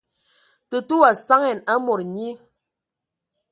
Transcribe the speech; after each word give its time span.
Tətə 0.69 0.93
wa 1.01 1.09
saŋan 1.25 1.59
aaa 1.71 1.79
mod 1.85 2.01
nyi. 2.15 2.29